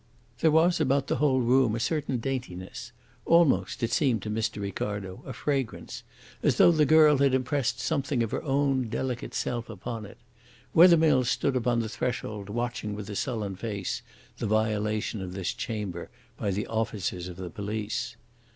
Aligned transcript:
There 0.39 0.49
was 0.49 0.79
about 0.81 1.05
the 1.05 1.17
whole 1.17 1.41
room 1.41 1.75
a 1.75 1.79
certain 1.79 2.17
daintiness, 2.17 2.91
almost, 3.23 3.83
it 3.83 3.91
seemed 3.91 4.23
to 4.23 4.31
Mr. 4.31 4.59
Ricardo, 4.59 5.21
a 5.27 5.31
fragrance, 5.31 6.01
as 6.41 6.57
though 6.57 6.71
the 6.71 6.87
girl 6.87 7.17
had 7.19 7.35
impressed 7.35 7.79
something 7.79 8.23
of 8.23 8.31
her 8.31 8.41
own 8.41 8.89
delicate 8.89 9.35
self 9.35 9.69
upon 9.69 10.07
it. 10.07 10.17
Wethermill 10.73 11.23
stood 11.25 11.55
upon 11.55 11.81
the 11.81 11.87
threshold 11.89 12.49
watching 12.49 12.95
with 12.95 13.11
a 13.11 13.15
sullen 13.15 13.55
face 13.55 14.01
the 14.39 14.47
violation 14.47 15.21
of 15.21 15.33
this 15.33 15.53
chamber 15.53 16.09
by 16.35 16.49
the 16.49 16.65
officers 16.65 17.27
of 17.27 17.35
the 17.35 17.51
police. 17.51 18.15